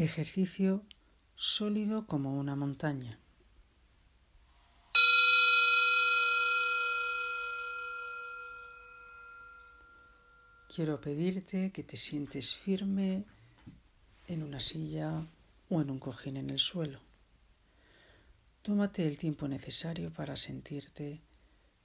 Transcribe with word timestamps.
Ejercicio 0.00 0.84
sólido 1.34 2.06
como 2.06 2.38
una 2.38 2.54
montaña. 2.54 3.18
Quiero 10.72 11.00
pedirte 11.00 11.72
que 11.72 11.82
te 11.82 11.96
sientes 11.96 12.54
firme 12.54 13.24
en 14.28 14.44
una 14.44 14.60
silla 14.60 15.26
o 15.68 15.82
en 15.82 15.90
un 15.90 15.98
cojín 15.98 16.36
en 16.36 16.50
el 16.50 16.60
suelo. 16.60 17.00
Tómate 18.62 19.04
el 19.04 19.18
tiempo 19.18 19.48
necesario 19.48 20.12
para 20.12 20.36
sentirte 20.36 21.22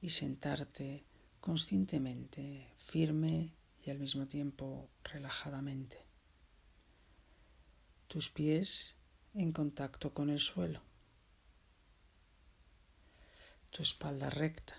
y 0.02 0.12
sentarte 0.12 1.04
conscientemente, 1.42 2.76
firme 2.78 3.50
y 3.84 3.90
al 3.90 3.98
mismo 3.98 4.28
tiempo 4.28 4.88
relajadamente 5.04 6.13
tus 8.08 8.30
pies 8.30 8.96
en 9.34 9.52
contacto 9.52 10.14
con 10.14 10.30
el 10.30 10.40
suelo, 10.40 10.82
tu 13.72 13.82
espalda 13.82 14.30
recta, 14.30 14.76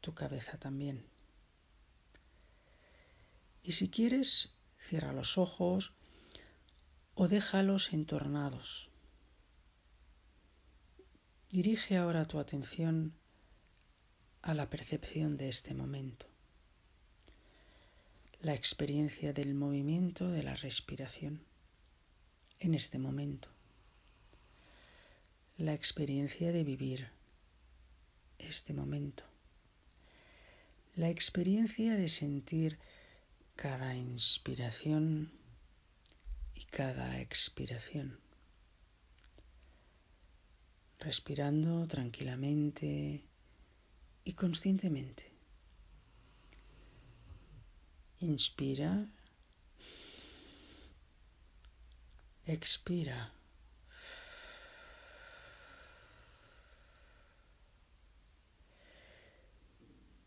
tu 0.00 0.14
cabeza 0.14 0.58
también. 0.58 1.04
Y 3.62 3.72
si 3.72 3.90
quieres, 3.90 4.54
cierra 4.78 5.12
los 5.12 5.38
ojos 5.38 5.92
o 7.14 7.26
déjalos 7.26 7.92
entornados. 7.92 8.88
Dirige 11.50 11.96
ahora 11.96 12.26
tu 12.26 12.38
atención 12.38 13.18
a 14.42 14.54
la 14.54 14.70
percepción 14.70 15.36
de 15.36 15.48
este 15.48 15.74
momento 15.74 16.35
la 18.40 18.54
experiencia 18.54 19.32
del 19.32 19.54
movimiento 19.54 20.30
de 20.30 20.42
la 20.42 20.54
respiración 20.54 21.42
en 22.60 22.74
este 22.74 22.98
momento, 22.98 23.48
la 25.56 25.72
experiencia 25.72 26.52
de 26.52 26.62
vivir 26.62 27.08
este 28.38 28.74
momento, 28.74 29.24
la 30.94 31.08
experiencia 31.08 31.96
de 31.96 32.08
sentir 32.08 32.78
cada 33.56 33.96
inspiración 33.96 35.32
y 36.54 36.64
cada 36.64 37.20
expiración, 37.20 38.20
respirando 40.98 41.88
tranquilamente 41.88 43.24
y 44.24 44.32
conscientemente. 44.34 45.35
Inspira. 48.20 49.06
Expira. 52.46 53.32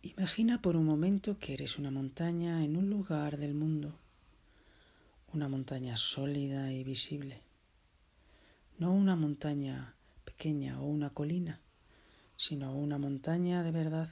Imagina 0.04 0.62
por 0.62 0.76
un 0.76 0.86
momento 0.86 1.40
que 1.40 1.54
eres 1.54 1.80
una 1.80 1.90
montaña 1.90 2.64
en 2.64 2.78
un 2.78 2.92
lugar 2.92 3.38
del 3.38 3.56
mundo, 3.56 3.98
una 5.34 5.48
montaña 5.48 5.98
sólida 5.98 6.72
y 6.72 6.84
visible, 6.84 7.42
no 8.78 8.92
una 8.92 9.16
montaña 9.16 9.96
pequeña 10.26 10.80
o 10.80 10.86
una 10.86 11.10
colina, 11.10 11.60
sino 12.36 12.76
una 12.76 13.00
montaña 13.00 13.64
de 13.64 13.72
verdad 13.72 14.10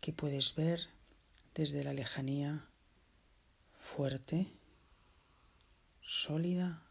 que 0.00 0.12
puedes 0.12 0.54
ver 0.54 0.88
desde 1.54 1.84
la 1.84 1.92
lejanía, 1.92 2.66
fuerte, 3.94 4.46
sólida 6.00 6.82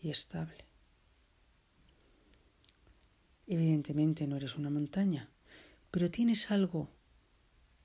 y 0.00 0.10
estable. 0.10 0.64
Evidentemente 3.46 4.26
no 4.26 4.36
eres 4.36 4.56
una 4.56 4.70
montaña, 4.70 5.30
pero 5.90 6.10
tienes 6.10 6.50
algo 6.50 6.90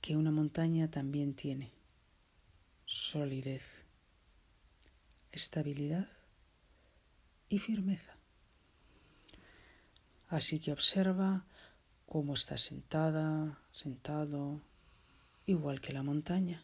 que 0.01 0.17
una 0.17 0.31
montaña 0.31 0.91
también 0.91 1.33
tiene. 1.33 1.71
Solidez, 2.85 3.63
estabilidad 5.31 6.09
y 7.47 7.59
firmeza. 7.59 8.17
Así 10.27 10.59
que 10.59 10.71
observa 10.71 11.45
cómo 12.05 12.33
estás 12.33 12.61
sentada, 12.61 13.61
sentado, 13.71 14.61
igual 15.45 15.81
que 15.81 15.93
la 15.93 16.03
montaña, 16.03 16.63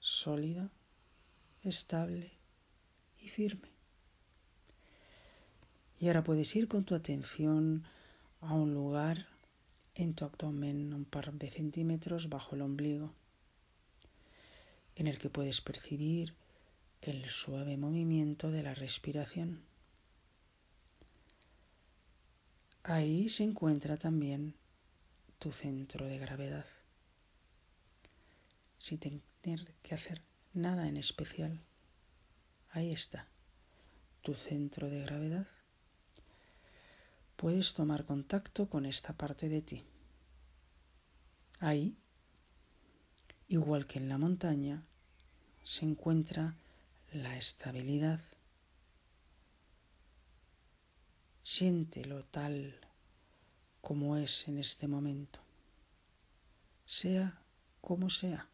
sólida, 0.00 0.70
estable 1.62 2.32
y 3.20 3.28
firme. 3.28 3.68
Y 6.00 6.06
ahora 6.06 6.24
puedes 6.24 6.54
ir 6.56 6.68
con 6.68 6.84
tu 6.84 6.94
atención 6.94 7.84
a 8.40 8.54
un 8.54 8.72
lugar 8.72 9.26
en 9.94 10.14
tu 10.14 10.24
abdomen 10.24 10.94
un 10.94 11.04
par 11.04 11.32
de 11.32 11.50
centímetros 11.50 12.28
bajo 12.28 12.54
el 12.54 12.62
ombligo, 12.62 13.12
en 14.94 15.08
el 15.08 15.18
que 15.18 15.28
puedes 15.28 15.60
percibir 15.60 16.34
el 17.02 17.28
suave 17.28 17.76
movimiento 17.76 18.50
de 18.50 18.62
la 18.62 18.74
respiración. 18.74 19.60
Ahí 22.82 23.28
se 23.28 23.44
encuentra 23.44 23.98
también 23.98 24.54
tu 25.38 25.52
centro 25.52 26.06
de 26.06 26.18
gravedad 26.18 26.64
sin 28.78 28.98
tener 28.98 29.74
que 29.82 29.94
hacer 29.94 30.22
nada 30.52 30.88
en 30.88 30.96
especial. 30.96 31.60
Ahí 32.70 32.92
está, 32.92 33.28
tu 34.22 34.34
centro 34.34 34.88
de 34.88 35.02
gravedad. 35.02 35.46
Puedes 37.36 37.74
tomar 37.74 38.04
contacto 38.04 38.68
con 38.68 38.86
esta 38.86 39.12
parte 39.12 39.48
de 39.48 39.62
ti. 39.62 39.84
Ahí, 41.60 41.96
igual 43.48 43.86
que 43.86 43.98
en 43.98 44.08
la 44.08 44.18
montaña, 44.18 44.84
se 45.62 45.84
encuentra 45.84 46.56
la 47.12 47.36
estabilidad. 47.36 48.20
Siéntelo 51.42 52.24
tal 52.24 52.78
como 53.80 54.16
es 54.16 54.46
en 54.48 54.58
este 54.58 54.86
momento, 54.86 55.40
sea 56.84 57.40
como 57.80 58.10
sea. 58.10 58.48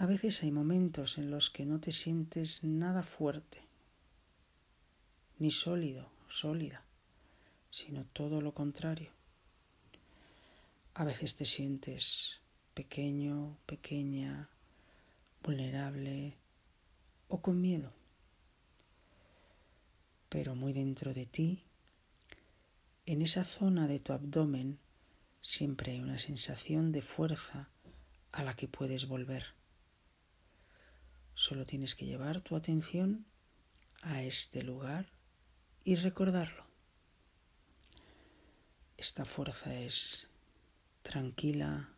A 0.00 0.06
veces 0.06 0.42
hay 0.42 0.50
momentos 0.50 1.18
en 1.18 1.30
los 1.30 1.50
que 1.50 1.66
no 1.66 1.78
te 1.78 1.92
sientes 1.92 2.64
nada 2.64 3.02
fuerte, 3.02 3.60
ni 5.38 5.50
sólido, 5.50 6.10
sólida, 6.26 6.82
sino 7.70 8.06
todo 8.06 8.40
lo 8.40 8.54
contrario. 8.54 9.10
A 10.94 11.04
veces 11.04 11.36
te 11.36 11.44
sientes 11.44 12.40
pequeño, 12.72 13.58
pequeña, 13.66 14.48
vulnerable 15.42 16.38
o 17.28 17.42
con 17.42 17.60
miedo. 17.60 17.92
Pero 20.30 20.54
muy 20.54 20.72
dentro 20.72 21.12
de 21.12 21.26
ti, 21.26 21.62
en 23.04 23.20
esa 23.20 23.44
zona 23.44 23.86
de 23.86 24.00
tu 24.00 24.14
abdomen, 24.14 24.78
siempre 25.42 25.92
hay 25.92 26.00
una 26.00 26.18
sensación 26.18 26.90
de 26.90 27.02
fuerza 27.02 27.68
a 28.32 28.42
la 28.42 28.56
que 28.56 28.66
puedes 28.66 29.06
volver. 29.06 29.59
Solo 31.40 31.64
tienes 31.64 31.94
que 31.94 32.04
llevar 32.04 32.42
tu 32.42 32.54
atención 32.54 33.24
a 34.02 34.22
este 34.22 34.62
lugar 34.62 35.06
y 35.84 35.96
recordarlo. 35.96 36.66
Esta 38.98 39.24
fuerza 39.24 39.74
es 39.74 40.28
tranquila 41.00 41.94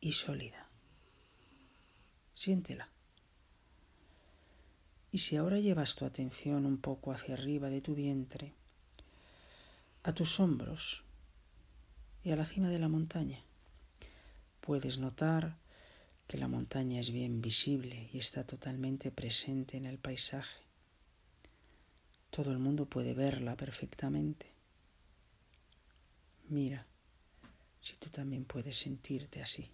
y 0.00 0.12
sólida. 0.12 0.68
Siéntela. 2.34 2.90
Y 5.10 5.16
si 5.16 5.36
ahora 5.36 5.58
llevas 5.58 5.96
tu 5.96 6.04
atención 6.04 6.66
un 6.66 6.76
poco 6.76 7.10
hacia 7.10 7.32
arriba 7.32 7.70
de 7.70 7.80
tu 7.80 7.94
vientre, 7.94 8.52
a 10.02 10.12
tus 10.12 10.40
hombros 10.40 11.04
y 12.22 12.32
a 12.32 12.36
la 12.36 12.44
cima 12.44 12.68
de 12.68 12.80
la 12.80 12.90
montaña, 12.90 13.42
puedes 14.60 14.98
notar 14.98 15.63
que 16.26 16.38
la 16.38 16.48
montaña 16.48 17.00
es 17.00 17.10
bien 17.10 17.40
visible 17.40 18.08
y 18.12 18.18
está 18.18 18.44
totalmente 18.44 19.10
presente 19.10 19.76
en 19.76 19.86
el 19.86 19.98
paisaje. 19.98 20.62
Todo 22.30 22.50
el 22.50 22.58
mundo 22.58 22.86
puede 22.86 23.14
verla 23.14 23.56
perfectamente. 23.56 24.46
Mira 26.48 26.86
si 27.80 27.96
tú 27.96 28.08
también 28.08 28.44
puedes 28.44 28.78
sentirte 28.78 29.42
así, 29.42 29.70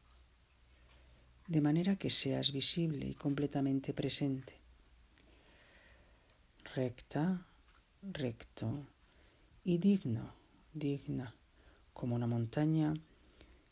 de 1.46 1.60
manera 1.60 1.96
que 1.96 2.10
seas 2.10 2.52
visible 2.52 3.06
y 3.06 3.14
completamente 3.14 3.94
presente. 3.94 4.54
Recta, 6.74 7.46
recto 8.02 8.86
y 9.64 9.78
digno, 9.78 10.34
digna, 10.72 11.34
como 11.92 12.16
una 12.16 12.26
montaña 12.26 12.94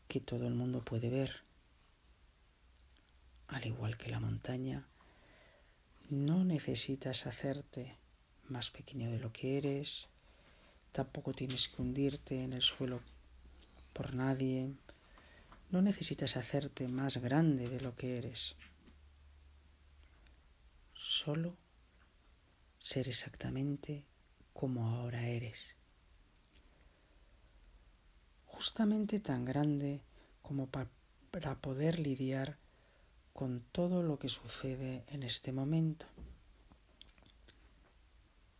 que 0.06 0.20
todo 0.20 0.46
el 0.46 0.54
mundo 0.54 0.84
puede 0.84 1.10
ver 1.10 1.47
al 3.48 3.66
igual 3.66 3.96
que 3.96 4.10
la 4.10 4.20
montaña, 4.20 4.86
no 6.10 6.44
necesitas 6.44 7.26
hacerte 7.26 7.96
más 8.48 8.70
pequeño 8.70 9.10
de 9.10 9.18
lo 9.18 9.32
que 9.32 9.58
eres, 9.58 10.06
tampoco 10.92 11.32
tienes 11.32 11.68
que 11.68 11.82
hundirte 11.82 12.44
en 12.44 12.52
el 12.52 12.62
suelo 12.62 13.00
por 13.92 14.14
nadie, 14.14 14.72
no 15.70 15.82
necesitas 15.82 16.36
hacerte 16.36 16.88
más 16.88 17.16
grande 17.18 17.68
de 17.68 17.80
lo 17.80 17.94
que 17.94 18.18
eres, 18.18 18.54
solo 20.94 21.56
ser 22.78 23.08
exactamente 23.08 24.04
como 24.52 24.88
ahora 24.88 25.26
eres, 25.26 25.58
justamente 28.46 29.20
tan 29.20 29.44
grande 29.44 30.02
como 30.42 30.68
para 30.68 31.60
poder 31.60 31.98
lidiar 31.98 32.58
con 33.38 33.61
todo 33.70 34.02
lo 34.02 34.19
que 34.19 34.29
sucede 34.29 35.05
en 35.06 35.23
este 35.23 35.52
momento. 35.52 36.06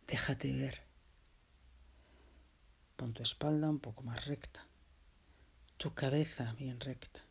Déjate 0.07 0.53
ver. 0.53 0.83
Pon 2.95 3.11
tu 3.13 3.21
espalda 3.21 3.69
un 3.69 3.79
poco 3.79 4.03
más 4.03 4.23
recta, 4.25 4.65
tu 5.75 5.93
cabeza 5.93 6.53
bien 6.53 6.79
recta, 6.79 7.25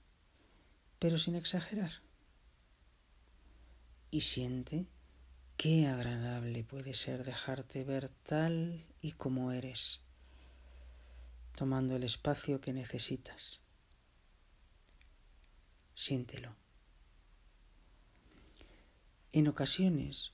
pero 0.99 1.17
sin 1.17 1.37
exagerar. 1.37 2.03
Y 4.11 4.21
siente 4.21 4.85
qué 5.56 5.87
agradable 5.87 6.65
puede 6.65 6.93
ser 6.93 7.25
dejarte 7.25 7.83
ver 7.83 8.11
tal 8.25 8.85
y 9.01 9.12
como 9.12 9.53
eres, 9.53 10.03
tomando 11.56 11.97
el 11.97 12.05
espacio 12.05 12.61
que 12.61 12.75
necesitas. 12.75 13.61
Siéntelo. 15.94 16.68
En 19.31 19.47
ocasiones 19.47 20.33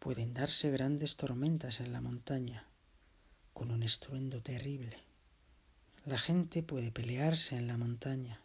pueden 0.00 0.34
darse 0.34 0.72
grandes 0.72 1.16
tormentas 1.16 1.78
en 1.78 1.92
la 1.92 2.00
montaña, 2.00 2.66
con 3.52 3.70
un 3.70 3.84
estruendo 3.84 4.42
terrible. 4.42 4.98
La 6.04 6.18
gente 6.18 6.64
puede 6.64 6.90
pelearse 6.90 7.54
en 7.54 7.68
la 7.68 7.76
montaña, 7.76 8.40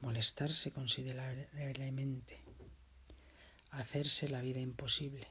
molestarse 0.00 0.72
considerablemente, 0.72 2.42
hacerse 3.70 4.28
la 4.28 4.40
vida 4.40 4.58
imposible. 4.58 5.28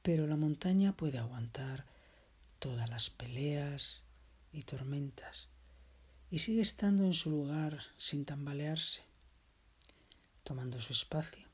Pero 0.00 0.26
la 0.26 0.36
montaña 0.36 0.96
puede 0.96 1.18
aguantar 1.18 1.84
todas 2.58 2.88
las 2.88 3.10
peleas 3.10 4.00
y 4.52 4.62
tormentas 4.62 5.48
y 6.30 6.38
sigue 6.38 6.62
estando 6.62 7.04
en 7.04 7.12
su 7.12 7.28
lugar 7.28 7.82
sin 7.98 8.24
tambalearse 8.24 9.11
tomando 10.42 10.80
su 10.80 10.92
espacio. 10.92 11.46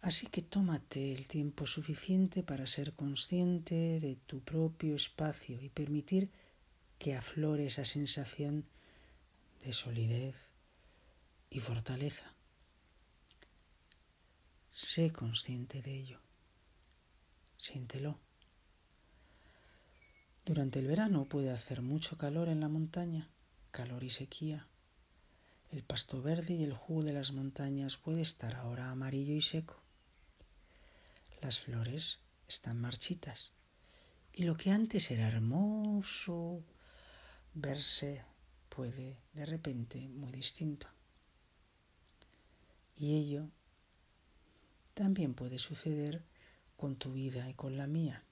Así 0.00 0.26
que 0.28 0.42
tómate 0.42 1.12
el 1.12 1.26
tiempo 1.26 1.66
suficiente 1.66 2.42
para 2.42 2.66
ser 2.66 2.92
consciente 2.94 3.98
de 4.00 4.16
tu 4.26 4.40
propio 4.40 4.94
espacio 4.94 5.60
y 5.60 5.68
permitir 5.68 6.30
que 6.98 7.14
aflore 7.14 7.66
esa 7.66 7.84
sensación 7.84 8.64
de 9.64 9.72
solidez 9.72 10.36
y 11.50 11.60
fortaleza. 11.60 12.32
Sé 14.70 15.10
consciente 15.10 15.82
de 15.82 15.96
ello. 15.96 16.20
Siéntelo. 17.56 18.18
Durante 20.44 20.78
el 20.78 20.86
verano 20.86 21.24
puede 21.24 21.50
hacer 21.50 21.82
mucho 21.82 22.16
calor 22.16 22.48
en 22.48 22.60
la 22.60 22.68
montaña, 22.68 23.28
calor 23.72 24.04
y 24.04 24.10
sequía. 24.10 24.68
El 25.76 25.84
pasto 25.84 26.22
verde 26.22 26.54
y 26.54 26.64
el 26.64 26.72
jugo 26.72 27.02
de 27.02 27.12
las 27.12 27.32
montañas 27.32 27.98
puede 27.98 28.22
estar 28.22 28.54
ahora 28.54 28.90
amarillo 28.90 29.34
y 29.34 29.42
seco. 29.42 29.76
Las 31.42 31.60
flores 31.60 32.18
están 32.48 32.80
marchitas 32.80 33.52
y 34.32 34.44
lo 34.44 34.56
que 34.56 34.70
antes 34.70 35.10
era 35.10 35.28
hermoso 35.28 36.64
verse 37.52 38.24
puede 38.70 39.18
de 39.34 39.44
repente 39.44 40.08
muy 40.08 40.32
distinto. 40.32 40.86
Y 42.96 43.18
ello 43.18 43.50
también 44.94 45.34
puede 45.34 45.58
suceder 45.58 46.24
con 46.78 46.96
tu 46.96 47.12
vida 47.12 47.50
y 47.50 47.52
con 47.52 47.76
la 47.76 47.86
mía. 47.86 48.24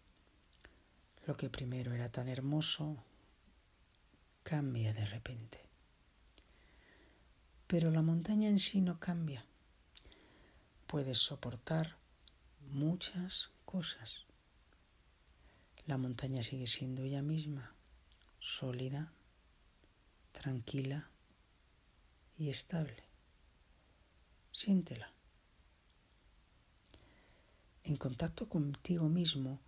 Lo 1.27 1.37
que 1.37 1.51
primero 1.51 1.93
era 1.93 2.11
tan 2.11 2.27
hermoso 2.29 3.05
cambia 4.45 4.95
de 4.95 5.05
repente. 5.05 5.64
Pero 7.75 7.91
la 7.91 8.03
montaña 8.03 8.49
en 8.49 8.61
sí 8.61 8.81
no 8.81 9.01
cambia. 9.01 9.45
Puedes 10.87 11.19
soportar 11.19 11.97
muchas 12.71 13.51
cosas. 13.65 14.27
La 15.85 15.99
montaña 15.99 16.45
sigue 16.45 16.69
siendo 16.69 17.03
ella 17.03 17.21
misma, 17.21 17.75
sólida, 18.39 19.13
tranquila 20.31 21.11
y 22.39 22.51
estable. 22.51 23.03
Siéntela. 24.53 25.11
En 27.83 27.97
contacto 27.97 28.49
contigo 28.49 29.09
mismo 29.09 29.59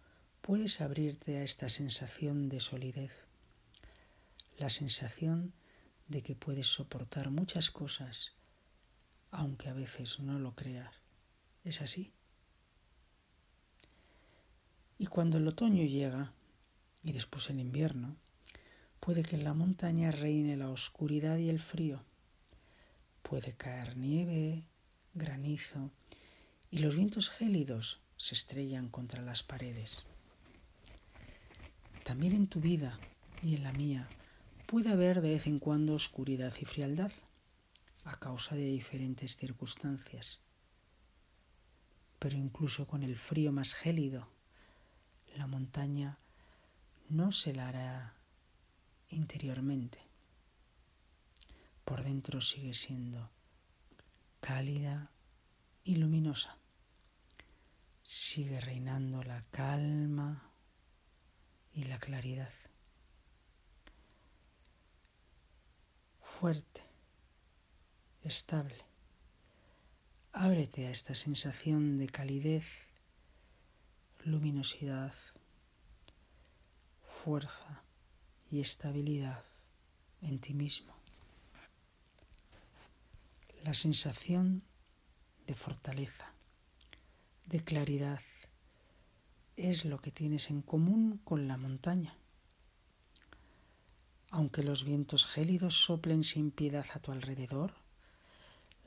puedes 0.43 0.81
abrirte 0.81 1.39
a 1.39 1.43
esta 1.43 1.69
sensación 1.69 2.49
de 2.51 2.61
solidez, 2.61 3.25
la 4.59 4.71
sensación 4.71 5.49
de 5.49 5.66
que 6.09 6.37
puedes 6.37 6.69
soportar 6.69 7.31
muchas 7.31 7.71
cosas, 7.71 8.33
aunque 9.31 9.69
a 9.69 9.75
veces 9.75 10.21
no 10.21 10.39
lo 10.39 10.55
creas. 10.55 10.95
¿Es 11.65 11.81
así? 11.81 12.13
Y 14.99 15.07
cuando 15.07 15.39
el 15.39 15.49
otoño 15.49 15.85
llega, 15.85 16.33
y 17.03 17.13
después 17.13 17.51
el 17.51 17.61
invierno, 17.61 18.17
puede 19.01 19.23
que 19.23 19.37
en 19.37 19.45
la 19.45 19.53
montaña 19.53 20.11
reine 20.11 20.57
la 20.57 20.71
oscuridad 20.71 21.37
y 21.39 21.51
el 21.51 21.61
frío. 21.61 22.03
Puede 23.23 23.53
caer 23.53 23.97
nieve, 23.97 24.65
granizo, 25.15 25.91
y 26.71 26.79
los 26.79 26.97
vientos 26.97 27.29
gélidos 27.29 28.01
se 28.17 28.35
estrellan 28.35 28.89
contra 28.89 29.23
las 29.23 29.43
paredes. 29.43 30.05
También 32.05 32.33
en 32.33 32.47
tu 32.47 32.61
vida 32.61 32.99
y 33.43 33.57
en 33.57 33.65
la 33.65 33.73
mía 33.73 34.09
Puede 34.67 34.91
haber 34.91 35.21
de 35.21 35.31
vez 35.31 35.47
en 35.47 35.61
cuando 35.61 35.95
oscuridad 35.95 36.53
y 36.61 36.65
frialdad 36.65 37.13
a 38.05 38.19
causa 38.19 38.57
de 38.57 38.65
diferentes 38.65 39.37
circunstancias. 39.37 40.41
Pero 42.19 42.37
incluso 42.37 42.89
con 42.89 43.05
el 43.05 43.17
frío 43.17 43.53
más 43.53 43.75
gélido, 43.75 44.29
la 45.37 45.47
montaña 45.47 46.19
no 47.09 47.31
se 47.31 47.53
la 47.53 47.69
hará 47.69 48.15
interiormente. 49.09 50.01
Por 51.85 52.03
dentro 52.03 52.41
sigue 52.41 52.75
siendo 52.75 53.31
cálida 54.41 55.13
y 55.85 55.95
luminosa. 55.95 56.57
Sigue 58.03 58.61
reinando 58.61 59.23
la 59.23 59.45
calma 59.53 60.51
y 61.73 61.85
la 61.85 61.99
claridad. 61.99 62.53
Fuerte, 66.41 66.83
estable. 68.23 68.85
Ábrete 70.33 70.87
a 70.87 70.91
esta 70.91 71.15
sensación 71.15 71.97
de 71.97 72.09
calidez, 72.09 72.67
luminosidad, 74.23 75.15
fuerza 77.09 77.83
y 78.51 78.61
estabilidad 78.61 79.45
en 80.21 80.39
ti 80.39 80.53
mismo. 80.53 80.93
La 83.65 83.73
sensación 83.73 84.63
de 85.47 85.55
fortaleza, 85.55 86.27
de 87.47 87.65
claridad, 87.65 88.21
es 89.57 89.87
lo 89.87 90.03
que 90.03 90.11
tienes 90.11 90.51
en 90.51 90.61
común 90.61 91.19
con 91.25 91.49
la 91.49 91.57
montaña. 91.57 92.15
Aunque 94.31 94.63
los 94.63 94.85
vientos 94.85 95.25
gélidos 95.25 95.75
soplen 95.75 96.25
sin 96.25 96.51
piedad 96.51 96.87
a 96.95 96.99
tu 96.99 97.13
alrededor, 97.13 97.75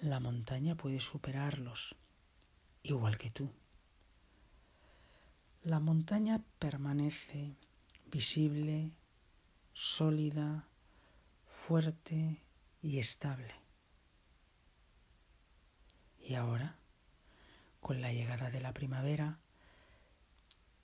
la 0.02 0.20
montaña 0.20 0.76
puede 0.76 1.00
superarlos, 1.00 1.96
igual 2.84 3.18
que 3.18 3.32
tú. 3.32 3.52
La 5.64 5.80
montaña 5.80 6.42
permanece 6.58 7.56
visible, 8.06 8.92
sólida, 9.74 10.68
fuerte 11.46 12.42
y 12.82 13.00
estable. 13.00 13.54
Y 16.22 16.36
ahora, 16.36 16.78
con 17.82 18.02
la 18.02 18.14
llegada 18.14 18.50
de 18.50 18.62
la 18.62 18.74
primavera, 18.74 19.40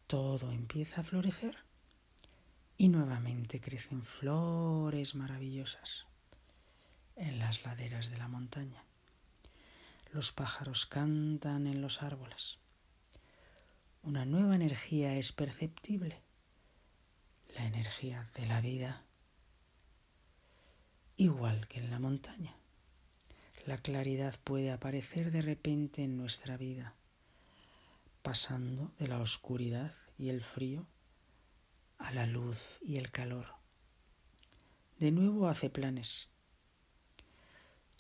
todo 0.07 0.51
empieza 0.51 1.01
a 1.01 1.03
florecer 1.03 1.64
y 2.77 2.89
nuevamente 2.89 3.61
crecen 3.61 4.03
flores 4.03 5.15
maravillosas. 5.15 6.05
en 7.17 7.39
las 7.39 7.63
laderas 7.63 8.09
de 8.09 8.17
la 8.17 8.27
montaña. 8.27 8.83
Los 10.11 10.33
pájaros 10.33 10.85
cantan 10.85 11.65
en 11.65 11.81
los 11.81 12.03
árboles. 12.03 12.57
Una 14.03 14.25
nueva 14.25 14.55
energía 14.55 15.15
es 15.15 15.31
perceptible, 15.31 16.21
la 17.55 17.65
energía 17.65 18.29
de 18.35 18.45
la 18.45 18.59
vida, 18.59 19.05
igual 21.15 21.69
que 21.69 21.79
en 21.79 21.89
la 21.89 21.99
montaña. 21.99 22.57
La 23.65 23.77
claridad 23.77 24.37
puede 24.43 24.71
aparecer 24.71 25.31
de 25.31 25.41
repente 25.41 26.03
en 26.03 26.17
nuestra 26.17 26.57
vida, 26.57 26.95
pasando 28.21 28.91
de 28.99 29.07
la 29.07 29.19
oscuridad 29.19 29.93
y 30.17 30.29
el 30.29 30.43
frío 30.43 30.85
a 32.05 32.11
la 32.11 32.27
luz 32.27 32.77
y 32.81 32.97
el 32.97 33.09
calor. 33.09 33.47
De 34.99 35.11
nuevo 35.11 35.47
hace 35.49 35.71
planes. 35.71 36.27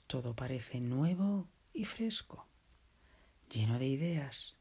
Todo 0.05 0.35
parece 0.35 0.79
nuevo 0.79 1.47
y 1.73 1.85
fresco, 1.85 2.45
lleno 3.49 3.79
de 3.79 3.87
ideas, 3.87 4.53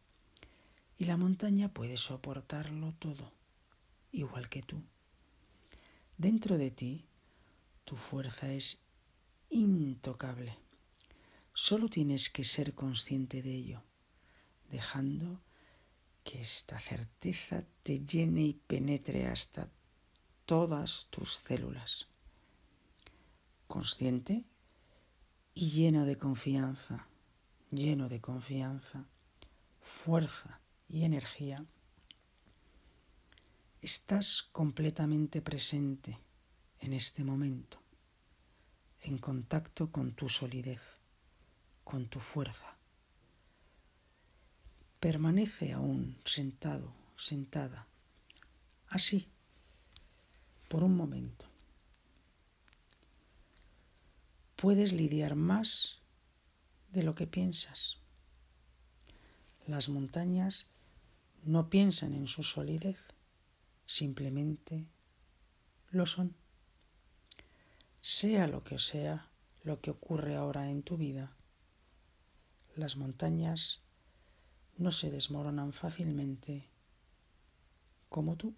y 0.96 1.04
la 1.04 1.18
montaña 1.18 1.68
puede 1.68 1.98
soportarlo 1.98 2.94
todo, 2.94 3.32
igual 4.12 4.48
que 4.48 4.62
tú. 4.62 4.82
Dentro 6.16 6.56
de 6.56 6.70
ti, 6.70 7.04
tu 7.84 7.96
fuerza 7.96 8.50
es 8.50 8.78
intocable. 9.50 10.56
Solo 11.52 11.88
tienes 11.88 12.30
que 12.30 12.44
ser 12.44 12.72
consciente 12.72 13.42
de 13.42 13.54
ello, 13.54 13.82
dejando 14.70 15.42
que 16.24 16.40
esta 16.40 16.78
certeza 16.80 17.62
te 17.82 18.04
llene 18.04 18.42
y 18.42 18.54
penetre 18.54 19.28
hasta 19.28 19.68
todas 20.46 21.06
tus 21.10 21.36
células. 21.36 22.08
Consciente 23.68 24.44
y 25.54 25.70
lleno 25.70 26.04
de 26.04 26.18
confianza, 26.18 27.06
lleno 27.70 28.08
de 28.08 28.20
confianza, 28.20 29.04
fuerza 29.80 30.60
y 30.88 31.04
energía, 31.04 31.64
estás 33.80 34.42
completamente 34.42 35.42
presente 35.42 36.18
en 36.80 36.92
este 36.92 37.22
momento, 37.22 37.78
en 39.02 39.18
contacto 39.18 39.92
con 39.92 40.14
tu 40.14 40.28
solidez 40.28 40.80
con 41.84 42.08
tu 42.08 42.18
fuerza. 42.18 42.73
Permanece 45.04 45.74
aún 45.74 46.16
sentado, 46.24 46.94
sentada, 47.14 47.86
así, 48.88 49.28
por 50.70 50.82
un 50.82 50.96
momento. 50.96 51.44
Puedes 54.56 54.94
lidiar 54.94 55.34
más 55.34 55.98
de 56.90 57.02
lo 57.02 57.14
que 57.14 57.26
piensas. 57.26 57.98
Las 59.66 59.90
montañas 59.90 60.68
no 61.42 61.68
piensan 61.68 62.14
en 62.14 62.26
su 62.26 62.42
solidez, 62.42 62.98
simplemente 63.84 64.86
lo 65.90 66.06
son. 66.06 66.34
Sea 68.00 68.46
lo 68.46 68.64
que 68.64 68.78
sea 68.78 69.28
lo 69.64 69.82
que 69.82 69.90
ocurre 69.90 70.34
ahora 70.34 70.70
en 70.70 70.82
tu 70.82 70.96
vida, 70.96 71.36
las 72.74 72.96
montañas 72.96 73.83
no 74.76 74.90
se 74.92 75.10
desmoronan 75.10 75.72
fácilmente 75.72 76.68
como 78.08 78.36
tú. 78.36 78.54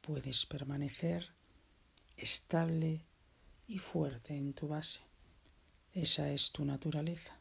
Puedes 0.00 0.46
permanecer 0.46 1.32
estable 2.16 3.04
y 3.66 3.78
fuerte 3.78 4.36
en 4.36 4.52
tu 4.52 4.68
base. 4.68 5.00
Esa 5.92 6.30
es 6.30 6.52
tu 6.52 6.64
naturaleza. 6.64 7.38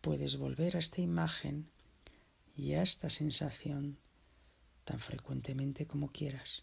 Puedes 0.00 0.38
volver 0.38 0.76
a 0.76 0.78
esta 0.78 1.00
imagen 1.00 1.70
y 2.56 2.72
a 2.74 2.82
esta 2.82 3.10
sensación 3.10 3.98
tan 4.84 4.98
frecuentemente 4.98 5.86
como 5.86 6.10
quieras. 6.10 6.62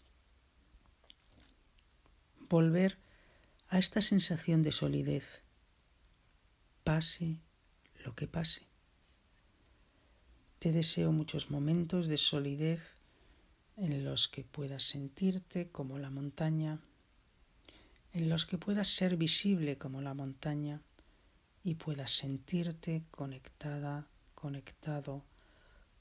Volver 2.48 2.98
a 3.68 3.78
esta 3.78 4.00
sensación 4.00 4.62
de 4.62 4.72
solidez, 4.72 5.42
pase 6.88 7.28
lo 8.02 8.14
que 8.14 8.26
pase. 8.26 8.62
Te 10.58 10.72
deseo 10.72 11.12
muchos 11.12 11.50
momentos 11.50 12.06
de 12.06 12.16
solidez 12.16 12.82
en 13.76 14.04
los 14.06 14.26
que 14.26 14.42
puedas 14.42 14.84
sentirte 14.84 15.70
como 15.70 15.98
la 15.98 16.08
montaña, 16.08 16.80
en 18.14 18.30
los 18.30 18.46
que 18.46 18.56
puedas 18.56 18.88
ser 18.88 19.18
visible 19.18 19.76
como 19.76 20.00
la 20.00 20.14
montaña 20.14 20.80
y 21.62 21.74
puedas 21.74 22.10
sentirte 22.10 23.04
conectada, 23.10 24.08
conectado 24.34 25.26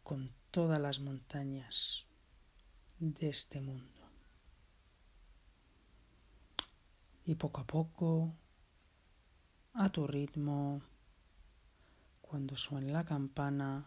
con 0.03 0.31
todas 0.51 0.79
las 0.79 1.01
montañas 1.01 2.05
de 2.99 3.27
este 3.27 3.59
mundo. 3.59 3.97
y 7.25 7.35
poco 7.35 7.59
a 7.59 7.67
poco, 7.67 8.33
a 9.77 9.89
tu 9.89 10.07
ritmo, 10.07 10.81
cuando 12.21 12.57
suene 12.57 12.91
la 12.91 13.05
campana, 13.05 13.85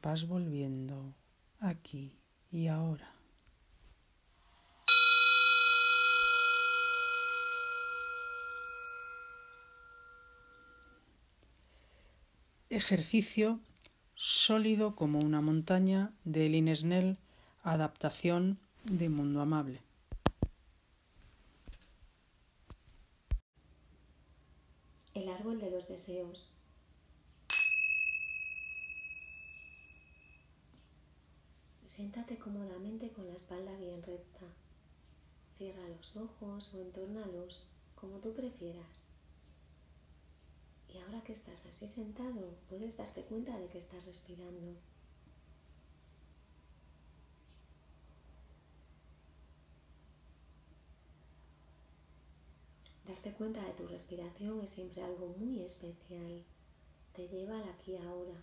vas 0.00 0.28
volviendo 0.28 1.12
aquí 1.58 2.16
y 2.52 2.68
ahora. 2.68 3.12
Ejercicio 12.68 13.58
sólido 14.14 14.94
como 14.94 15.18
una 15.18 15.40
montaña 15.40 16.12
de 16.22 16.48
Linesnell, 16.48 17.18
adaptación 17.64 18.60
de 18.84 19.08
mundo 19.08 19.40
amable. 19.40 19.82
Deseos. 25.90 26.48
Siéntate 31.86 32.38
cómodamente 32.38 33.10
con 33.12 33.26
la 33.26 33.34
espalda 33.34 33.76
bien 33.76 34.02
recta. 34.02 34.46
Cierra 35.58 35.86
los 35.88 36.16
ojos 36.16 36.72
o 36.72 36.80
entórnalos 36.80 37.66
como 37.94 38.20
tú 38.20 38.32
prefieras. 38.32 39.08
Y 40.88 40.98
ahora 40.98 41.22
que 41.22 41.32
estás 41.32 41.66
así 41.66 41.86
sentado, 41.88 42.56
puedes 42.68 42.96
darte 42.96 43.22
cuenta 43.24 43.58
de 43.58 43.68
que 43.68 43.78
estás 43.78 44.04
respirando. 44.06 44.76
Darte 53.10 53.32
cuenta 53.32 53.60
de 53.64 53.72
tu 53.72 53.88
respiración 53.88 54.60
es 54.60 54.70
siempre 54.70 55.02
algo 55.02 55.34
muy 55.36 55.62
especial. 55.62 56.44
Te 57.12 57.26
lleva 57.26 57.58
al 57.58 57.68
aquí 57.68 57.96
ahora, 57.96 58.40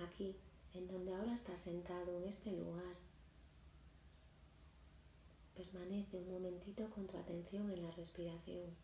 aquí, 0.00 0.34
en 0.74 0.88
donde 0.88 1.14
ahora 1.14 1.32
estás 1.32 1.60
sentado, 1.60 2.18
en 2.18 2.24
este 2.24 2.50
lugar. 2.50 2.96
Permanece 5.54 6.18
un 6.18 6.32
momentito 6.32 6.90
con 6.90 7.06
tu 7.06 7.16
atención 7.16 7.70
en 7.70 7.84
la 7.84 7.92
respiración. 7.92 8.74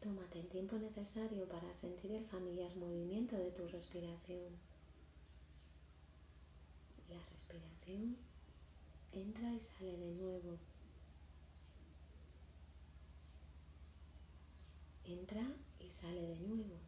Tómate 0.00 0.38
el 0.38 0.48
tiempo 0.48 0.78
necesario 0.78 1.48
para 1.48 1.72
sentir 1.72 2.12
el 2.12 2.24
familiar 2.26 2.72
movimiento 2.76 3.36
de 3.36 3.50
tu 3.50 3.66
respiración. 3.66 4.52
La 7.10 7.20
respiración 7.32 8.16
entra 9.10 9.52
y 9.52 9.58
sale 9.58 9.96
de 9.96 10.14
nuevo. 10.14 10.71
Entra 15.04 15.46
y 15.80 15.90
sale 15.90 16.20
de 16.20 16.40
nuevo. 16.40 16.78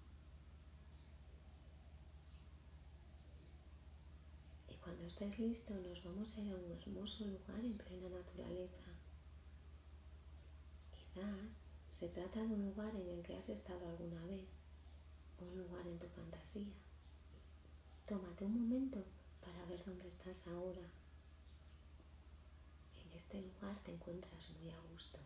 Y 4.69 4.77
cuando 4.77 5.05
estés 5.05 5.39
listo 5.39 5.75
nos 5.75 6.03
vamos 6.05 6.37
a 6.37 6.41
ir 6.41 6.53
a 6.53 6.57
un 6.57 6.71
hermoso 6.71 7.25
lugar 7.25 7.65
en 7.65 7.77
plena 7.77 8.09
naturaleza. 8.09 8.85
Quizás 10.93 11.61
se 11.91 12.09
trata 12.09 12.41
de 12.41 12.55
un 12.55 12.67
lugar 12.67 12.95
en 12.97 13.09
el 13.09 13.23
que 13.23 13.37
has 13.37 13.49
estado 13.49 13.89
alguna 13.89 14.25
vez 14.27 14.49
un 15.41 15.59
lugar 15.59 15.87
en 15.87 15.99
tu 15.99 16.09
fantasía. 16.09 16.73
Tómate 18.07 18.45
un 18.45 18.55
momento 18.55 19.05
para 19.41 19.65
ver 19.67 19.85
dónde 19.85 20.09
estás 20.09 20.47
ahora. 20.47 20.89
En 23.03 23.13
este 23.13 23.41
lugar 23.41 23.79
te 23.85 23.93
encuentras 23.93 24.51
muy 24.51 24.71
a 24.71 24.81
gusto. 24.93 25.19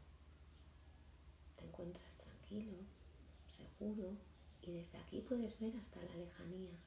Te 1.57 1.65
encuentras 1.65 2.18
tranquilo, 2.49 2.79
seguro 3.47 4.17
y 4.63 4.73
desde 4.73 4.99
aquí 4.99 5.21
puedes 5.21 5.59
ver 5.61 5.77
hasta 5.77 6.03
la 6.03 6.17
lejanía. 6.17 6.79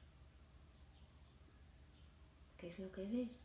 ¿Qué 2.58 2.68
es 2.68 2.78
lo 2.78 2.90
que 2.92 3.02
ves? 3.02 3.40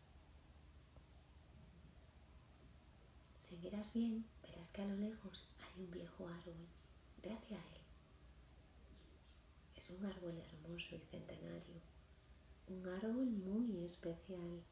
Si 3.43 3.57
miras 3.57 3.93
bien, 3.93 4.25
verás 4.41 4.71
que 4.71 4.81
a 4.81 4.85
lo 4.85 4.95
lejos 4.95 5.47
hay 5.59 5.83
un 5.83 5.91
viejo 5.91 6.27
árbol. 6.27 6.67
Ve 7.23 7.33
hacia 7.33 7.57
él. 7.57 7.81
Es 9.75 9.89
un 9.91 10.05
árbol 10.05 10.37
hermoso 10.37 10.95
y 10.95 10.99
centenario. 10.99 11.81
Un 12.67 12.87
árbol 12.87 13.25
muy 13.25 13.85
especial. 13.85 14.63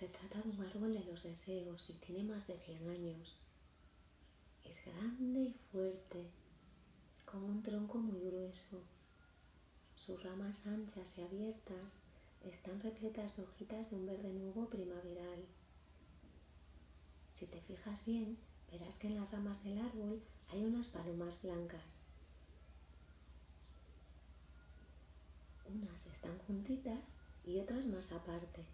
Se 0.00 0.08
trata 0.08 0.40
de 0.40 0.48
un 0.48 0.62
árbol 0.62 0.94
de 0.94 1.04
los 1.04 1.24
deseos 1.24 1.90
y 1.90 1.92
tiene 1.92 2.24
más 2.24 2.46
de 2.46 2.56
100 2.56 2.88
años. 2.88 3.42
Es 4.64 4.86
grande 4.86 5.40
y 5.40 5.54
fuerte, 5.70 6.24
con 7.26 7.44
un 7.44 7.62
tronco 7.62 7.98
muy 7.98 8.18
grueso. 8.18 8.80
Sus 9.94 10.22
ramas 10.22 10.66
anchas 10.66 11.18
y 11.18 11.20
abiertas 11.20 12.00
están 12.42 12.80
repletas 12.80 13.36
de 13.36 13.42
hojitas 13.42 13.90
de 13.90 13.96
un 13.96 14.06
verde 14.06 14.32
nuevo 14.32 14.70
primaveral. 14.70 15.44
Si 17.34 17.44
te 17.44 17.60
fijas 17.60 18.02
bien, 18.06 18.38
verás 18.72 18.98
que 18.98 19.08
en 19.08 19.16
las 19.16 19.30
ramas 19.30 19.62
del 19.62 19.80
árbol 19.80 20.22
hay 20.48 20.64
unas 20.64 20.88
palomas 20.88 21.42
blancas. 21.42 22.00
Unas 25.66 26.06
están 26.06 26.38
juntitas 26.38 27.12
y 27.44 27.58
otras 27.58 27.84
más 27.84 28.10
aparte 28.12 28.64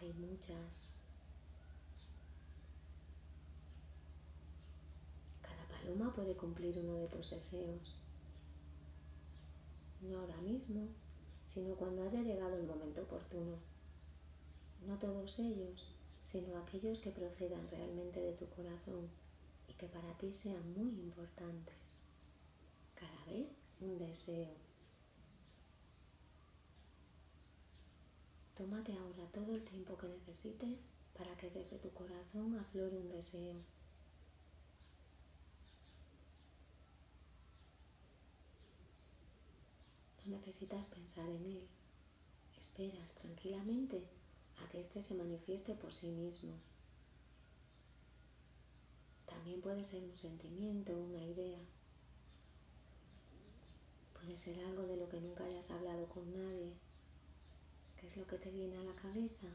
hay 0.00 0.12
muchas. 0.14 0.88
Cada 5.42 5.66
paloma 5.68 6.12
puede 6.14 6.34
cumplir 6.34 6.78
uno 6.78 6.94
de 6.94 7.08
tus 7.08 7.30
deseos. 7.30 8.00
No 10.00 10.20
ahora 10.20 10.36
mismo, 10.38 10.88
sino 11.46 11.74
cuando 11.74 12.02
haya 12.02 12.22
llegado 12.22 12.56
el 12.56 12.66
momento 12.66 13.02
oportuno. 13.02 13.56
No 14.86 14.98
todos 14.98 15.38
ellos, 15.38 15.94
sino 16.22 16.56
aquellos 16.56 17.00
que 17.00 17.10
procedan 17.10 17.68
realmente 17.70 18.20
de 18.20 18.32
tu 18.32 18.46
corazón 18.48 19.10
y 19.68 19.74
que 19.74 19.88
para 19.88 20.16
ti 20.16 20.32
sean 20.32 20.72
muy 20.72 20.88
importantes. 21.00 21.74
Cada 22.94 23.24
vez 23.26 23.48
un 23.80 23.98
deseo. 23.98 24.69
Tómate 28.60 28.92
ahora 28.92 29.26
todo 29.32 29.54
el 29.54 29.64
tiempo 29.64 29.96
que 29.96 30.06
necesites 30.06 30.84
para 31.16 31.34
que 31.38 31.48
desde 31.48 31.78
tu 31.78 31.88
corazón 31.94 32.58
aflore 32.58 32.98
un 32.98 33.08
deseo. 33.08 33.54
No 40.26 40.36
necesitas 40.36 40.88
pensar 40.88 41.26
en 41.30 41.46
él. 41.46 41.68
Esperas 42.58 43.14
tranquilamente 43.14 44.04
a 44.62 44.68
que 44.68 44.80
éste 44.80 45.00
se 45.00 45.14
manifieste 45.14 45.74
por 45.74 45.94
sí 45.94 46.08
mismo. 46.08 46.52
También 49.24 49.62
puede 49.62 49.84
ser 49.84 50.04
un 50.04 50.18
sentimiento, 50.18 50.92
una 50.92 51.24
idea. 51.24 51.60
Puede 54.12 54.36
ser 54.36 54.62
algo 54.66 54.82
de 54.82 54.98
lo 54.98 55.08
que 55.08 55.22
nunca 55.22 55.44
hayas 55.44 55.70
hablado 55.70 56.06
con 56.10 56.30
nadie 56.34 56.89
¿Qué 58.00 58.06
es 58.06 58.16
lo 58.16 58.26
que 58.26 58.38
te 58.38 58.50
viene 58.50 58.78
a 58.78 58.82
la 58.82 58.94
cabeza? 58.94 59.46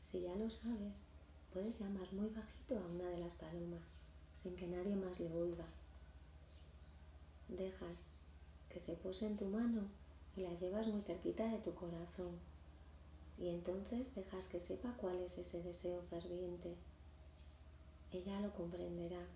Si 0.00 0.20
ya 0.20 0.34
lo 0.34 0.50
sabes, 0.50 1.00
puedes 1.50 1.80
llamar 1.80 2.12
muy 2.12 2.28
bajito 2.28 2.78
a 2.78 2.86
una 2.86 3.08
de 3.08 3.18
las 3.20 3.32
palomas, 3.32 3.94
sin 4.34 4.54
que 4.54 4.66
nadie 4.66 4.96
más 4.96 5.18
le 5.18 5.32
oiga. 5.32 5.64
Dejas 7.48 8.04
que 8.68 8.80
se 8.80 8.96
pose 8.96 9.28
en 9.28 9.38
tu 9.38 9.46
mano 9.46 9.88
y 10.36 10.42
la 10.42 10.52
llevas 10.58 10.88
muy 10.88 11.00
cerquita 11.00 11.50
de 11.50 11.58
tu 11.60 11.74
corazón. 11.74 12.38
Y 13.38 13.48
entonces 13.48 14.14
dejas 14.14 14.48
que 14.48 14.60
sepa 14.60 14.92
cuál 14.98 15.20
es 15.20 15.38
ese 15.38 15.62
deseo 15.62 16.02
ferviente 16.10 16.76
ella 18.12 18.40
lo 18.40 18.52
comprenderá. 18.54 19.26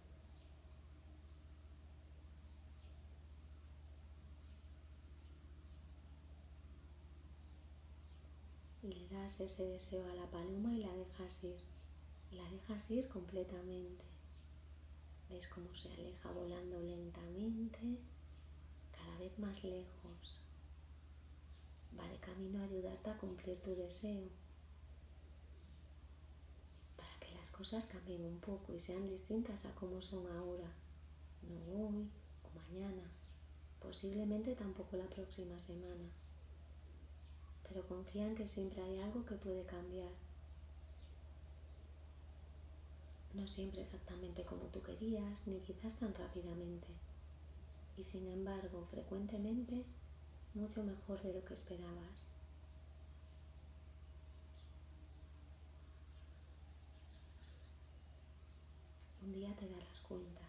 Le 8.83 9.07
das 9.09 9.41
ese 9.41 9.65
deseo 9.65 10.05
a 10.11 10.15
la 10.15 10.27
paloma 10.27 10.73
y 10.75 10.79
la 10.79 10.93
dejas 10.95 11.45
ir. 11.45 11.57
La 12.33 12.49
dejas 12.51 12.91
ir 12.91 13.09
completamente. 13.09 14.05
Ves 15.29 15.49
cómo 15.49 15.75
se 15.75 15.93
aleja 15.93 16.31
volando 16.33 16.81
lentamente, 16.81 17.99
cada 18.91 19.19
vez 19.19 19.39
más 19.39 19.63
lejos. 19.63 20.41
Va 21.99 22.09
de 22.09 22.19
camino 22.19 22.61
a 22.61 22.65
ayudarte 22.65 23.11
a 23.11 23.19
cumplir 23.19 23.61
tu 23.61 23.75
deseo 23.77 24.42
cosas 27.51 27.87
cambien 27.87 28.25
un 28.25 28.39
poco 28.39 28.73
y 28.73 28.79
sean 28.79 29.09
distintas 29.09 29.65
a 29.65 29.75
como 29.75 30.01
son 30.01 30.27
ahora, 30.27 30.71
no 31.49 31.87
hoy 31.89 32.09
o 32.45 32.51
mañana, 32.59 33.03
posiblemente 33.81 34.55
tampoco 34.55 34.97
la 34.97 35.07
próxima 35.07 35.59
semana. 35.59 36.09
Pero 37.69 37.87
confía 37.89 38.27
en 38.27 38.35
que 38.35 38.47
siempre 38.47 38.83
hay 38.83 39.01
algo 39.01 39.25
que 39.25 39.35
puede 39.35 39.65
cambiar. 39.65 40.13
No 43.35 43.47
siempre 43.47 43.81
exactamente 43.81 44.45
como 44.45 44.65
tú 44.65 44.83
querías, 44.83 45.47
ni 45.47 45.59
quizás 45.61 45.99
tan 45.99 46.15
rápidamente. 46.15 46.89
Y 47.97 48.05
sin 48.05 48.29
embargo, 48.29 48.87
frecuentemente, 48.91 49.85
mucho 50.55 50.85
mejor 50.85 51.23
de 51.23 51.33
lo 51.33 51.45
que 51.45 51.55
esperabas. 51.55 52.32
Un 59.25 59.33
día 59.33 59.55
te 59.55 59.69
darás 59.69 60.01
cuenta, 60.01 60.43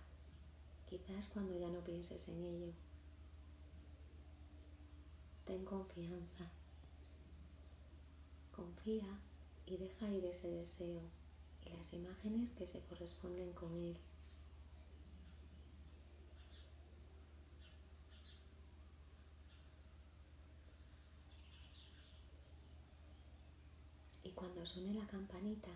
quizás 0.89 1.27
cuando 1.27 1.55
ya 1.59 1.69
no 1.69 1.79
pienses 1.81 2.27
en 2.27 2.43
ello. 2.43 2.73
Ten 5.45 5.63
confianza. 5.63 6.49
Confía 8.55 9.19
y 9.67 9.77
deja 9.77 10.09
ir 10.09 10.25
ese 10.25 10.49
deseo 10.49 11.01
y 11.63 11.69
las 11.69 11.93
imágenes 11.93 12.53
que 12.53 12.65
se 12.65 12.81
corresponden 12.85 13.53
con 13.53 13.71
él. 13.77 13.95
Y 24.23 24.31
cuando 24.31 24.65
suene 24.65 24.95
la 24.95 25.05
campanita, 25.05 25.69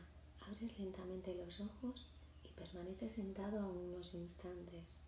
abres 0.47 0.79
lentamente 0.79 1.35
los 1.35 1.59
ojos 1.59 2.07
Permanece 2.55 3.07
sentado 3.09 3.59
a 3.59 3.67
unos 3.67 4.13
instantes. 4.13 5.03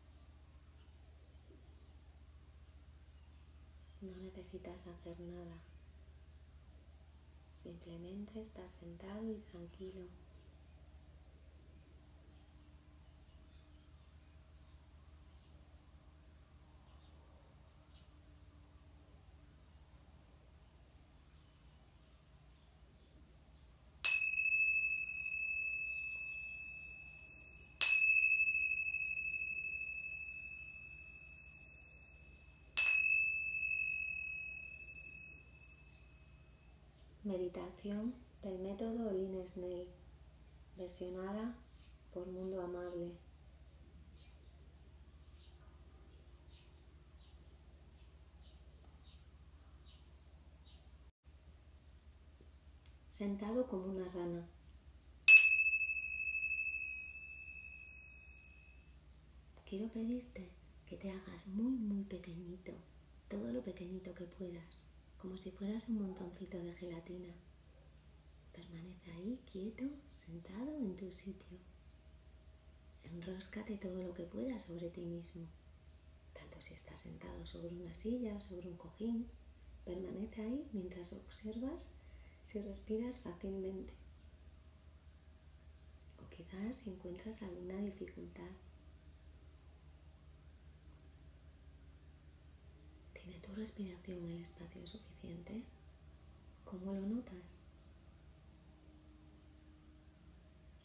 No 4.01 4.15
necesitas 4.17 4.87
hacer 4.87 5.19
nada. 5.19 5.57
Simplemente 7.53 8.39
estar 8.39 8.69
sentado 8.69 9.29
y 9.31 9.39
tranquilo. 9.51 10.07
Meditación 37.29 38.15
del 38.41 38.57
método 38.57 39.07
Olin 39.07 39.47
Snell, 39.47 39.87
versionada 40.75 41.55
por 42.11 42.25
Mundo 42.25 42.59
Amable. 42.59 43.11
Sentado 53.09 53.67
como 53.67 53.85
una 53.85 54.09
rana. 54.09 54.49
Quiero 59.69 59.87
pedirte 59.89 60.49
que 60.87 60.97
te 60.97 61.11
hagas 61.11 61.45
muy, 61.45 61.73
muy 61.73 62.05
pequeñito, 62.05 62.71
todo 63.29 63.51
lo 63.51 63.61
pequeñito 63.61 64.15
que 64.15 64.23
puedas 64.23 64.88
como 65.19 65.37
si 65.37 65.51
fueras 65.51 65.89
un 65.89 66.01
montoncito 66.01 66.57
de 66.57 66.73
gelatina. 66.73 67.33
Permanece 68.53 69.11
ahí 69.11 69.39
quieto, 69.51 69.83
sentado 70.15 70.77
en 70.77 70.95
tu 70.95 71.11
sitio. 71.11 71.57
Enróscate 73.03 73.77
todo 73.77 74.01
lo 74.01 74.13
que 74.13 74.23
puedas 74.23 74.63
sobre 74.63 74.89
ti 74.89 75.01
mismo. 75.01 75.45
Tanto 76.33 76.61
si 76.61 76.73
estás 76.73 76.99
sentado 76.99 77.45
sobre 77.45 77.69
una 77.69 77.93
silla 77.93 78.35
o 78.35 78.41
sobre 78.41 78.69
un 78.69 78.77
cojín, 78.77 79.27
permanece 79.85 80.41
ahí 80.41 80.67
mientras 80.71 81.11
observas 81.13 81.91
si 82.43 82.61
respiras 82.61 83.17
fácilmente. 83.17 83.93
O 86.23 86.29
quizás 86.29 86.77
si 86.77 86.91
encuentras 86.91 87.41
alguna 87.41 87.77
dificultad. 87.77 88.51
¿Tiene 93.13 93.38
tu 93.49 93.55
respiración 93.55 94.25
el 94.25 94.41
espacio 94.41 94.85
suficiente? 94.85 95.63
¿Cómo 96.65 96.93
lo 96.93 97.01
notas? 97.01 97.61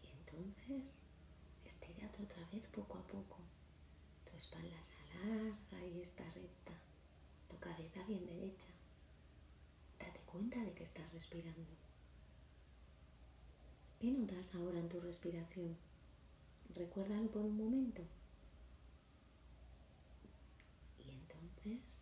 Y 0.02 0.08
entonces 0.18 1.06
estírate 1.64 2.22
otra 2.22 2.48
vez 2.50 2.64
poco 2.68 2.98
a 2.98 3.02
poco. 3.02 3.38
Tu 4.24 4.36
espalda 4.36 4.82
se 4.82 4.96
alarga 4.96 5.86
y 5.86 6.00
está 6.00 6.24
recta. 6.32 6.72
Tu 7.50 7.58
cabeza 7.58 8.02
bien 8.06 8.26
derecha. 8.26 8.66
Date 9.98 10.20
cuenta 10.20 10.62
de 10.62 10.72
que 10.72 10.84
estás 10.84 11.12
respirando. 11.12 11.70
¿Qué 14.00 14.10
notas 14.10 14.54
ahora 14.54 14.78
en 14.78 14.88
tu 14.88 15.00
respiración? 15.00 15.76
Recuérdalo 16.74 17.30
por 17.30 17.44
un 17.44 17.56
momento. 17.56 18.02
Y 20.98 21.10
entonces 21.10 21.93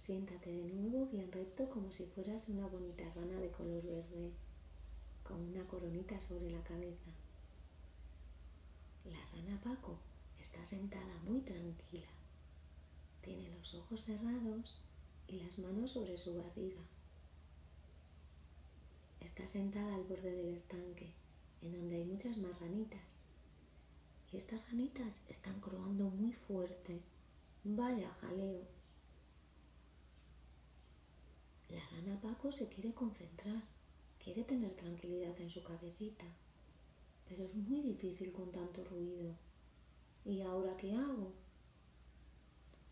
Siéntate 0.00 0.50
de 0.50 0.72
nuevo 0.72 1.04
bien 1.12 1.30
recto 1.30 1.68
como 1.68 1.92
si 1.92 2.06
fueras 2.06 2.48
una 2.48 2.66
bonita 2.66 3.04
rana 3.14 3.38
de 3.38 3.50
color 3.50 3.82
verde 3.84 4.30
con 5.22 5.38
una 5.42 5.62
coronita 5.64 6.18
sobre 6.22 6.50
la 6.50 6.62
cabeza. 6.62 7.10
La 9.04 9.22
rana 9.26 9.60
Paco 9.62 9.98
está 10.40 10.64
sentada 10.64 11.18
muy 11.28 11.42
tranquila. 11.42 12.08
Tiene 13.20 13.50
los 13.50 13.74
ojos 13.74 14.02
cerrados 14.02 14.80
y 15.28 15.40
las 15.40 15.58
manos 15.58 15.90
sobre 15.90 16.16
su 16.16 16.34
barriga. 16.34 16.80
Está 19.20 19.46
sentada 19.46 19.94
al 19.96 20.04
borde 20.04 20.32
del 20.32 20.54
estanque, 20.54 21.12
en 21.60 21.72
donde 21.72 21.96
hay 21.96 22.04
muchas 22.04 22.38
más 22.38 22.58
ranitas. 22.58 23.20
Y 24.32 24.38
estas 24.38 24.66
ranitas 24.70 25.20
están 25.28 25.60
croando 25.60 26.04
muy 26.04 26.32
fuerte. 26.32 27.02
Vaya 27.64 28.08
jaleo. 28.22 28.79
La 31.70 31.80
rana 31.90 32.20
Paco 32.20 32.50
se 32.50 32.68
quiere 32.68 32.92
concentrar, 32.92 33.62
quiere 34.22 34.44
tener 34.44 34.74
tranquilidad 34.74 35.38
en 35.40 35.50
su 35.50 35.62
cabecita, 35.62 36.24
pero 37.28 37.44
es 37.44 37.54
muy 37.54 37.80
difícil 37.82 38.32
con 38.32 38.50
tanto 38.50 38.84
ruido. 38.84 39.34
¿Y 40.24 40.40
ahora 40.42 40.76
qué 40.76 40.92
hago? 40.92 41.32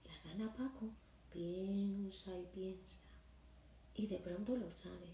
La 0.05 0.31
rana 0.31 0.55
Paco 0.55 0.91
piensa 1.33 2.39
y 2.39 2.47
piensa 2.55 3.09
y 3.99 4.07
de 4.07 4.19
pronto 4.19 4.57
lo 4.57 4.71
sabe. 4.71 5.13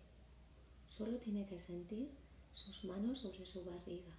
Solo 0.87 1.17
tiene 1.17 1.47
que 1.47 1.59
sentir 1.59 2.11
sus 2.53 2.85
manos 2.85 3.21
sobre 3.21 3.47
su 3.47 3.65
barriga. 3.65 4.15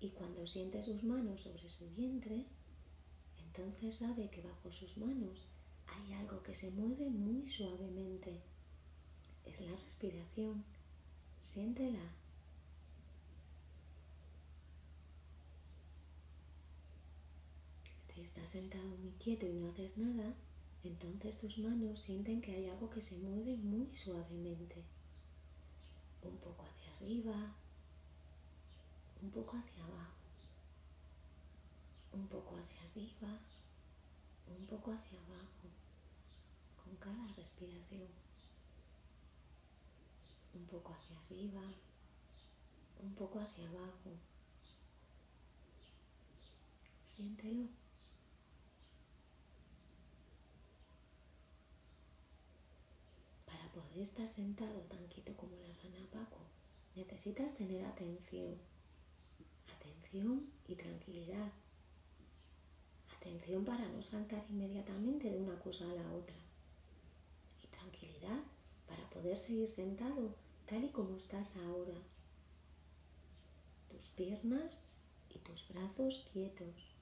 Y 0.00 0.08
cuando 0.10 0.46
siente 0.46 0.82
sus 0.82 1.04
manos 1.04 1.42
sobre 1.42 1.68
su 1.68 1.88
vientre, 1.90 2.46
entonces 3.38 3.96
sabe 3.96 4.30
que 4.30 4.40
bajo 4.40 4.72
sus 4.72 4.96
manos 4.96 5.46
hay 5.86 6.14
algo 6.14 6.42
que 6.42 6.54
se 6.54 6.70
mueve 6.70 7.08
muy 7.10 7.48
suavemente. 7.48 8.40
Es 9.44 9.60
la 9.60 9.76
respiración. 9.76 10.64
Siéntela. 11.42 12.12
Si 18.08 18.20
estás 18.22 18.50
sentado 18.50 18.84
muy 18.84 19.12
quieto 19.12 19.46
y 19.46 19.52
no 19.54 19.70
haces 19.70 19.98
nada, 19.98 20.34
entonces 20.84 21.38
tus 21.38 21.58
manos 21.58 22.00
sienten 22.00 22.40
que 22.40 22.52
hay 22.52 22.68
algo 22.68 22.90
que 22.90 23.00
se 23.00 23.16
mueve 23.18 23.56
muy 23.56 23.94
suavemente. 23.94 24.82
Un 26.22 26.36
poco 26.38 26.64
hacia 26.64 26.94
arriba, 26.96 27.54
un 29.22 29.30
poco 29.30 29.56
hacia 29.56 29.84
abajo, 29.84 30.14
un 32.12 32.26
poco 32.28 32.56
hacia 32.56 32.82
arriba, 32.82 33.40
un 34.58 34.66
poco 34.66 34.92
hacia 34.92 35.18
abajo 35.20 35.68
con 36.82 36.96
cada 36.96 37.26
respiración. 37.34 38.08
Un 40.54 40.66
poco 40.66 40.92
hacia 40.94 41.18
arriba, 41.18 41.62
un 43.02 43.14
poco 43.14 43.40
hacia 43.40 43.68
abajo. 43.68 44.10
Siéntelo. 47.04 47.68
Para 53.46 53.68
poder 53.72 53.98
estar 53.98 54.28
sentado 54.28 54.80
tan 54.82 55.06
quieto 55.08 55.36
como 55.36 55.56
la 55.56 55.68
rana 55.82 56.06
Paco, 56.12 56.40
necesitas 56.94 57.56
tener 57.56 57.84
atención. 57.84 58.56
Atención 59.76 60.50
y 60.68 60.76
tranquilidad. 60.76 61.52
Atención 63.24 63.64
para 63.64 63.88
no 63.88 64.02
saltar 64.02 64.44
inmediatamente 64.50 65.30
de 65.30 65.38
una 65.38 65.58
cosa 65.58 65.90
a 65.90 65.94
la 65.94 66.12
otra 66.12 66.36
tranquilidad 67.70 68.42
para 68.86 69.08
poder 69.08 69.34
seguir 69.38 69.66
sentado 69.66 70.34
tal 70.66 70.84
y 70.84 70.90
como 70.90 71.16
estás 71.16 71.56
ahora. 71.56 71.94
Tus 73.90 74.10
piernas 74.10 74.84
y 75.30 75.38
tus 75.38 75.72
brazos 75.72 76.28
quietos. 76.34 76.92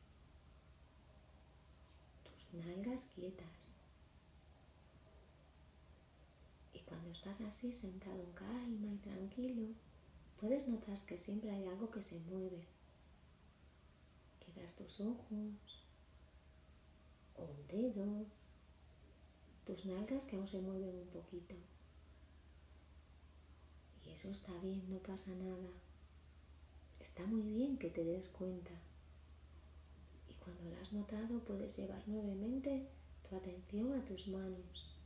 Tus 2.23 2.55
nalgas 2.55 3.11
quietas. 3.17 3.73
Y 6.73 6.79
cuando 6.83 7.11
estás 7.11 7.41
así 7.41 7.73
sentado 7.73 8.23
en 8.23 8.31
calma 8.31 8.93
y 8.95 8.99
tranquilo, 8.99 9.75
puedes 10.41 10.69
notar 10.69 11.05
que 11.05 11.19
siempre 11.19 11.51
hay 11.51 11.67
algo 11.67 11.91
que 11.91 12.05
se 12.05 12.21
mueve. 12.21 12.65
Quizás 14.39 14.77
tus 14.77 15.01
ojos 15.01 15.82
un 17.45 17.67
dedo 17.69 18.27
tus 19.65 19.85
nalgas 19.85 20.25
que 20.25 20.37
aún 20.37 20.49
se 20.49 20.61
mueven 20.61 20.97
un 20.99 21.07
poquito. 21.09 21.55
Y 24.05 24.11
eso 24.11 24.29
está 24.29 24.53
bien, 24.59 24.83
no 24.91 24.99
pasa 24.99 25.31
nada. 25.35 25.71
Está 27.01 27.25
muy 27.27 27.43
bien 27.43 27.79
que 27.79 27.89
te 27.91 28.05
des 28.05 28.29
cuenta. 28.29 28.73
Y 30.29 30.35
cuando 30.35 30.71
lo 30.71 30.81
has 30.81 30.93
notado 30.93 31.41
puedes 31.41 31.77
llevar 31.77 32.07
nuevamente 32.09 32.89
tu 33.29 33.37
atención 33.37 33.93
a 33.93 34.05
tus 34.05 34.27
manos 34.29 34.97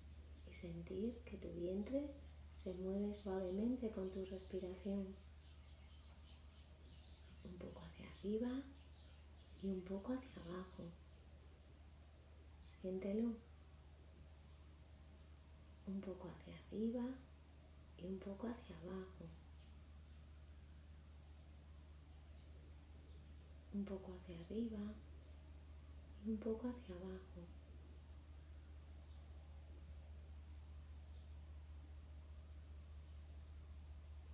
y 0.49 0.53
sentir 0.55 1.19
que 1.27 1.37
tu 1.37 1.49
vientre 1.53 2.11
se 2.53 2.73
mueve 2.75 3.13
suavemente 3.13 3.91
con 3.91 4.11
tu 4.11 4.25
respiración. 4.25 5.15
Un 7.45 7.59
poco 7.59 7.83
hacia 7.85 8.11
arriba 8.11 8.63
y 9.63 9.69
un 9.69 9.83
poco 9.83 10.15
hacia 10.15 10.43
abajo. 10.43 10.85
Siéntelo 12.87 13.35
un 15.89 16.01
poco 16.01 16.29
hacia 16.29 16.55
arriba 16.55 17.03
y 17.99 18.07
un 18.07 18.17
poco 18.21 18.47
hacia 18.47 18.77
abajo. 18.77 19.27
Un 23.75 23.85
poco 23.85 24.13
hacia 24.15 24.39
arriba 24.39 24.79
y 26.25 26.31
un 26.31 26.37
poco 26.37 26.69
hacia 26.69 26.95
abajo. 26.95 27.41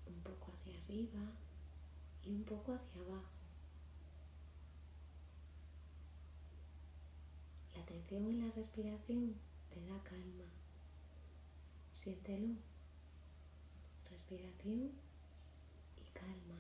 Un 0.09 0.21
poco 0.23 0.53
hacia 0.53 0.79
arriba 0.79 1.33
y 2.23 2.35
un 2.35 2.45
poco 2.45 2.75
hacia 2.75 3.01
abajo. 3.01 3.33
La 7.75 7.82
atención 7.93 8.27
en 8.27 8.41
la 8.41 8.55
respiración 8.55 9.35
te 9.69 9.81
da 9.85 10.03
calma. 10.03 10.45
Siéntelo. 11.93 12.55
Respiración 14.11 14.93
y 16.01 16.11
calma. 16.15 16.59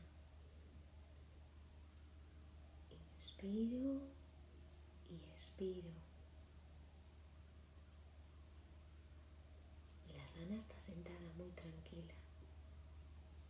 Inspiro 3.16 4.02
y 5.10 5.14
expiro. 5.32 5.88
La 10.14 10.40
rana 10.40 10.58
está 10.58 10.78
sentada 10.80 11.32
muy 11.38 11.50
tranquila, 11.50 12.14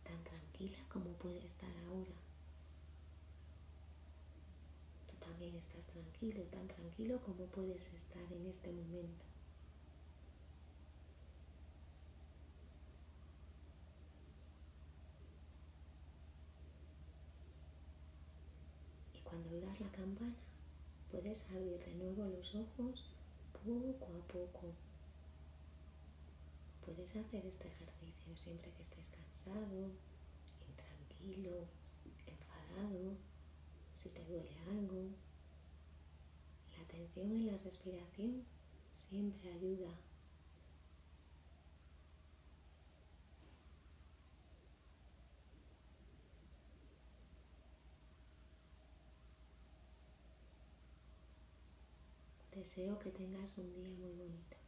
tan 0.05 0.23
tranquila 0.23 0.77
como 0.89 1.11
puede 1.13 1.45
estar 1.45 1.75
ahora. 1.87 2.15
Tú 5.07 5.15
también 5.33 5.55
estás 5.55 5.83
tranquilo, 5.87 6.43
tan 6.43 6.67
tranquilo 6.67 7.19
como 7.21 7.45
puedes 7.47 7.81
estar 7.93 8.21
en 8.31 8.45
este 8.45 8.71
momento. 8.71 9.25
oigas 19.51 19.79
la 19.81 19.89
campana, 19.89 20.35
puedes 21.11 21.43
abrir 21.49 21.79
de 21.79 21.93
nuevo 21.95 22.25
los 22.27 22.53
ojos 22.53 23.03
poco 23.51 24.05
a 24.05 24.27
poco. 24.27 24.73
Puedes 26.85 27.15
hacer 27.15 27.43
este 27.45 27.67
ejercicio 27.67 28.37
siempre 28.37 28.71
que 28.71 28.83
estés 28.83 29.09
cansado, 29.09 29.89
intranquilo, 30.69 31.65
enfadado, 32.27 33.17
si 34.03 34.09
te 34.09 34.25
duele 34.25 34.53
algo. 34.69 35.15
La 36.75 36.83
atención 36.83 37.31
en 37.31 37.45
la 37.45 37.57
respiración 37.59 38.43
siempre 38.93 39.49
ayuda 39.49 39.97
Deseo 52.53 52.99
que 52.99 53.09
tengas 53.09 53.57
un 53.57 53.73
día 53.73 53.89
muy 53.89 54.11
bonito. 54.11 54.62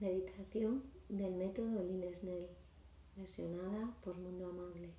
Meditación 0.00 0.82
del 1.10 1.34
método 1.34 1.84
Linesnell, 1.84 2.48
versionada 3.16 3.94
por 4.02 4.16
Mundo 4.16 4.46
Amable. 4.48 4.94